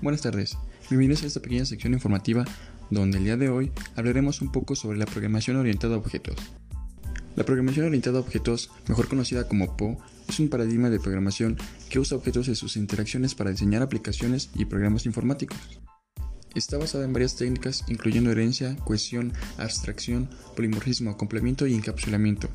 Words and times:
Buenas 0.00 0.22
tardes, 0.22 0.56
bienvenidos 0.88 1.24
a 1.24 1.26
esta 1.26 1.40
pequeña 1.40 1.64
sección 1.64 1.92
informativa 1.92 2.44
donde 2.88 3.18
el 3.18 3.24
día 3.24 3.36
de 3.36 3.48
hoy 3.48 3.72
hablaremos 3.96 4.40
un 4.40 4.52
poco 4.52 4.76
sobre 4.76 4.96
la 4.96 5.06
programación 5.06 5.56
orientada 5.56 5.96
a 5.96 5.98
objetos. 5.98 6.36
La 7.34 7.44
programación 7.44 7.86
orientada 7.86 8.18
a 8.18 8.20
objetos, 8.20 8.70
mejor 8.86 9.08
conocida 9.08 9.48
como 9.48 9.76
PO, 9.76 9.98
es 10.28 10.38
un 10.38 10.50
paradigma 10.50 10.88
de 10.88 11.00
programación 11.00 11.56
que 11.90 11.98
usa 11.98 12.16
objetos 12.16 12.46
en 12.46 12.54
sus 12.54 12.76
interacciones 12.76 13.34
para 13.34 13.50
diseñar 13.50 13.82
aplicaciones 13.82 14.50
y 14.54 14.66
programas 14.66 15.04
informáticos. 15.04 15.58
Está 16.54 16.78
basada 16.78 17.04
en 17.04 17.12
varias 17.12 17.34
técnicas 17.34 17.84
incluyendo 17.88 18.30
herencia, 18.30 18.76
cohesión, 18.84 19.32
abstracción, 19.56 20.30
polimorfismo, 20.54 21.16
complemento 21.16 21.66
y 21.66 21.74
encapsulamiento. 21.74 22.48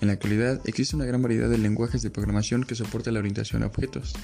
En 0.00 0.06
la 0.06 0.14
actualidad 0.14 0.62
existe 0.64 0.96
una 0.96 1.04
gran 1.04 1.20
variedad 1.20 1.50
de 1.50 1.58
lenguajes 1.58 2.00
de 2.00 2.08
programación 2.10 2.64
que 2.64 2.74
soporta 2.74 3.12
la 3.12 3.18
orientación 3.18 3.62
a 3.62 3.66
objetos. 3.66 4.14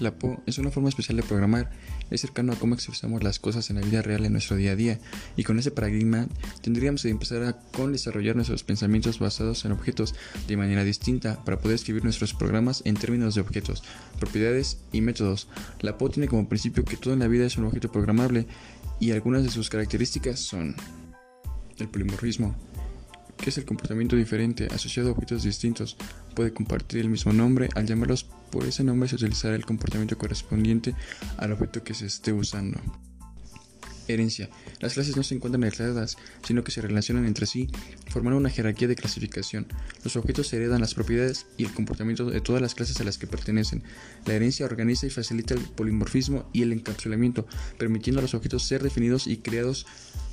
La 0.00 0.12
PO 0.12 0.42
es 0.46 0.58
una 0.58 0.70
forma 0.70 0.88
especial 0.88 1.16
de 1.16 1.22
programar, 1.22 1.70
es 2.10 2.20
cercano 2.20 2.52
a 2.52 2.56
cómo 2.56 2.74
expresamos 2.74 3.22
las 3.22 3.38
cosas 3.38 3.70
en 3.70 3.76
la 3.76 3.86
vida 3.86 4.02
real 4.02 4.24
en 4.24 4.32
nuestro 4.32 4.56
día 4.56 4.72
a 4.72 4.76
día, 4.76 4.98
y 5.36 5.44
con 5.44 5.58
ese 5.58 5.70
paradigma 5.70 6.26
tendríamos 6.62 7.02
que 7.02 7.10
empezar 7.10 7.44
a 7.44 7.52
con 7.76 7.92
desarrollar 7.92 8.34
nuestros 8.34 8.64
pensamientos 8.64 9.20
basados 9.20 9.64
en 9.64 9.72
objetos 9.72 10.14
de 10.48 10.56
manera 10.56 10.82
distinta 10.82 11.44
para 11.44 11.58
poder 11.58 11.76
escribir 11.76 12.02
nuestros 12.02 12.34
programas 12.34 12.82
en 12.84 12.96
términos 12.96 13.34
de 13.34 13.40
objetos, 13.40 13.84
propiedades 14.18 14.78
y 14.92 15.00
métodos. 15.00 15.48
La 15.80 15.96
PO 15.96 16.10
tiene 16.10 16.28
como 16.28 16.48
principio 16.48 16.84
que 16.84 16.96
todo 16.96 17.14
en 17.14 17.20
la 17.20 17.28
vida 17.28 17.46
es 17.46 17.56
un 17.56 17.64
objeto 17.64 17.92
programable 17.92 18.46
y 18.98 19.12
algunas 19.12 19.44
de 19.44 19.50
sus 19.50 19.70
características 19.70 20.40
son 20.40 20.74
el 21.78 21.88
polimorfismo, 21.88 22.54
que 23.36 23.50
es 23.50 23.58
el 23.58 23.64
comportamiento 23.64 24.16
diferente 24.16 24.68
asociado 24.72 25.10
a 25.10 25.12
objetos 25.12 25.42
distintos. 25.42 25.96
Puede 26.34 26.52
compartir 26.52 27.00
el 27.00 27.08
mismo 27.08 27.32
nombre, 27.32 27.68
al 27.74 27.86
llamarlos 27.86 28.26
por 28.54 28.64
ese 28.66 28.84
nombre 28.84 29.08
se 29.08 29.16
utilizará 29.16 29.56
el 29.56 29.66
comportamiento 29.66 30.16
correspondiente 30.16 30.94
al 31.38 31.52
objeto 31.52 31.82
que 31.82 31.92
se 31.92 32.06
esté 32.06 32.32
usando. 32.32 32.80
Herencia. 34.06 34.50
Las 34.80 34.94
clases 34.94 35.16
no 35.16 35.22
se 35.22 35.34
encuentran 35.34 35.64
aisladas, 35.64 36.16
sino 36.46 36.62
que 36.62 36.70
se 36.70 36.80
relacionan 36.80 37.26
entre 37.26 37.46
sí, 37.46 37.68
formando 38.08 38.38
una 38.38 38.50
jerarquía 38.50 38.86
de 38.86 38.96
clasificación. 38.96 39.66
Los 40.04 40.16
objetos 40.16 40.52
heredan 40.52 40.82
las 40.82 40.94
propiedades 40.94 41.46
y 41.56 41.64
el 41.64 41.72
comportamiento 41.72 42.30
de 42.30 42.40
todas 42.40 42.60
las 42.62 42.74
clases 42.74 43.00
a 43.00 43.04
las 43.04 43.18
que 43.18 43.26
pertenecen. 43.26 43.82
La 44.26 44.34
herencia 44.34 44.66
organiza 44.66 45.06
y 45.06 45.10
facilita 45.10 45.54
el 45.54 45.60
polimorfismo 45.60 46.48
y 46.52 46.62
el 46.62 46.72
encapsulamiento, 46.72 47.46
permitiendo 47.78 48.20
a 48.20 48.22
los 48.22 48.34
objetos 48.34 48.62
ser 48.62 48.82
definidos 48.82 49.26
y 49.26 49.38
creados 49.38 49.86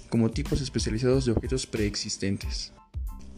como 0.09 0.31
tipos 0.31 0.61
especializados 0.61 1.25
de 1.25 1.31
objetos 1.31 1.65
preexistentes. 1.65 2.73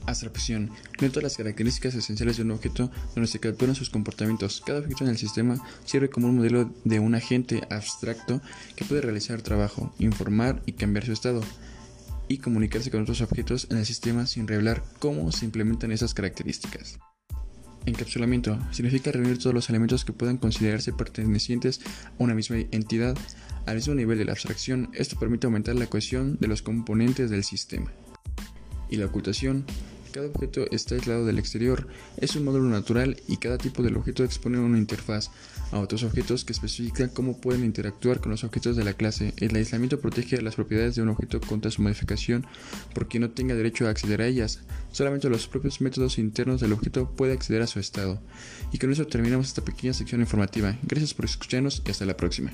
Abstracción. 0.06 0.70
No 1.02 1.10
todas 1.10 1.24
las 1.24 1.38
características 1.38 1.96
esenciales 1.96 2.38
de 2.38 2.44
un 2.44 2.52
objeto 2.52 2.92
donde 3.16 3.28
se 3.28 3.40
capturan 3.40 3.76
sus 3.76 3.90
comportamientos. 3.90 4.62
Cada 4.66 4.80
objeto 4.80 5.04
en 5.04 5.10
el 5.10 5.18
sistema 5.18 5.58
sirve 5.86 6.10
como 6.10 6.28
un 6.28 6.38
modelo 6.38 6.74
de 6.84 7.00
un 7.00 7.16
agente 7.16 7.62
abstracto 7.70 8.42
que 8.76 8.86
puede 8.86 9.02
realizar 9.02 9.42
trabajo, 9.42 9.94
informar 10.00 10.62
y 10.66 10.74
cambiar 10.74 11.06
su 11.06 11.14
estado, 11.14 11.42
y 12.28 12.38
comunicarse 12.38 12.92
con 12.92 13.02
otros 13.02 13.22
objetos 13.22 13.68
en 13.70 13.78
el 13.78 13.86
sistema 13.86 14.26
sin 14.26 14.48
revelar 14.48 14.84
cómo 15.00 15.32
se 15.32 15.46
implementan 15.46 15.92
esas 15.92 16.14
características. 16.14 17.00
Encapsulamiento 17.86 18.58
significa 18.72 19.12
reunir 19.12 19.38
todos 19.40 19.54
los 19.54 19.70
elementos 19.70 20.06
que 20.06 20.14
puedan 20.14 20.38
considerarse 20.38 20.94
pertenecientes 20.94 21.82
a 22.18 22.24
una 22.24 22.34
misma 22.34 22.58
entidad 22.72 23.18
al 23.66 23.76
mismo 23.76 23.94
nivel 23.94 24.18
de 24.18 24.26
la 24.26 24.32
abstracción. 24.32 24.90
Esto 24.94 25.20
permite 25.20 25.48
aumentar 25.48 25.76
la 25.76 25.88
cohesión 25.88 26.38
de 26.40 26.48
los 26.48 26.62
componentes 26.62 27.30
del 27.30 27.44
sistema. 27.44 27.92
Y 28.90 28.98
la 28.98 29.06
ocultación 29.06 29.66
cada 30.14 30.28
objeto 30.28 30.66
está 30.72 30.96
aislado 30.96 31.26
del 31.26 31.40
exterior, 31.40 31.88
es 32.18 32.38
un 32.38 32.46
módulo 32.46 32.70
natural 32.70 33.18
y 33.28 33.38
cada 33.38 33.58
tipo 33.58 33.84
del 33.84 33.98
objeto 33.98 34.24
expone 34.24 34.60
una 34.60 34.78
interfaz 34.78 35.32
a 35.72 35.80
otros 35.80 36.04
objetos 36.04 36.46
que 36.46 36.54
especifican 36.54 37.10
cómo 37.10 37.42
pueden 37.42 37.66
interactuar 37.66 38.22
con 38.22 38.32
los 38.32 38.44
objetos 38.44 38.78
de 38.78 38.84
la 38.84 38.94
clase. 38.94 39.34
El 39.38 39.56
aislamiento 39.56 40.00
protege 40.00 40.42
las 40.42 40.56
propiedades 40.56 40.96
de 40.96 41.02
un 41.02 41.10
objeto 41.10 41.42
contra 41.42 41.72
su 41.72 41.82
modificación 41.82 42.46
porque 42.94 43.20
no 43.20 43.32
tenga 43.32 43.56
derecho 43.56 43.88
a 43.88 43.90
acceder 43.90 44.22
a 44.22 44.28
ellas. 44.28 44.62
Solamente 44.92 45.30
los 45.30 45.48
propios 45.48 45.82
métodos 45.82 46.20
internos 46.20 46.62
del 46.62 46.74
objeto 46.74 47.10
puede 47.10 47.34
acceder 47.34 47.64
a 47.64 47.68
su 47.68 47.80
estado. 47.80 48.22
Y 48.72 48.78
con 48.78 48.92
eso 48.92 49.08
terminamos 49.08 49.48
esta 49.48 49.66
pequeña 49.66 49.94
sección 49.94 50.22
informativa. 50.22 50.78
Gracias 50.84 51.14
por 51.14 51.26
escucharnos 51.26 51.82
y 51.86 51.92
hasta 51.92 52.06
la 52.06 52.16
próxima. 52.16 52.52